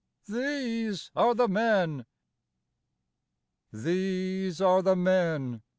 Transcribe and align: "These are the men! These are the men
"These 0.27 1.11
are 1.15 1.35
the 1.35 1.47
men! 1.47 2.07
These 3.71 4.59
are 4.59 4.81
the 4.81 4.95
men 4.95 5.61